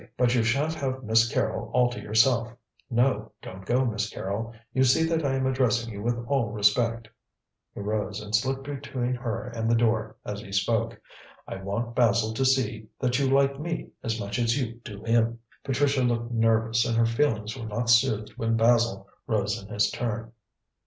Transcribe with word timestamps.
But 0.17 0.33
you 0.33 0.41
shan't 0.41 0.73
have 0.73 1.03
Miss 1.03 1.31
Carrol 1.31 1.69
all 1.73 1.87
to 1.91 2.01
yourself. 2.01 2.51
No, 2.89 3.33
don't 3.43 3.67
go, 3.67 3.85
Miss 3.85 4.09
Carrol, 4.09 4.51
you 4.73 4.83
see 4.83 5.03
that 5.03 5.23
I 5.23 5.35
am 5.35 5.45
addressing 5.45 5.93
you 5.93 6.01
with 6.01 6.17
all 6.25 6.49
respect." 6.49 7.07
He 7.75 7.81
rose 7.81 8.19
and 8.19 8.33
slipped 8.35 8.63
between 8.63 9.13
her 9.13 9.43
and 9.49 9.69
the 9.69 9.75
door 9.75 10.15
as 10.25 10.39
he 10.41 10.51
spoke. 10.51 10.99
"I 11.47 11.57
want 11.57 11.93
Basil 11.93 12.33
to 12.33 12.43
see 12.45 12.87
that 12.99 13.19
you 13.19 13.29
like 13.29 13.59
me 13.59 13.91
as 14.01 14.19
much 14.19 14.39
as 14.39 14.59
you 14.59 14.81
do 14.83 15.03
him." 15.03 15.37
Patricia 15.63 16.01
looked 16.01 16.31
nervous 16.31 16.83
and 16.83 16.97
her 16.97 17.05
feelings 17.05 17.55
were 17.55 17.67
not 17.67 17.87
soothed 17.87 18.31
when 18.37 18.57
Basil 18.57 19.07
rose 19.27 19.61
in 19.61 19.69
his 19.71 19.91
turn. 19.91 20.31